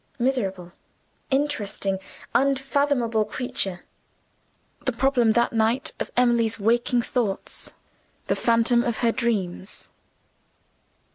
Miserable, 0.17 0.73
interesting, 1.29 1.99
unfathomable 2.33 3.23
creature 3.23 3.83
the 4.85 4.91
problem 4.91 5.33
that 5.33 5.53
night 5.53 5.93
of 5.99 6.09
Emily's 6.17 6.59
waking 6.59 7.03
thoughts: 7.03 7.71
the 8.25 8.35
phantom 8.35 8.83
of 8.83 8.97
her 9.05 9.11
dreams. 9.11 9.91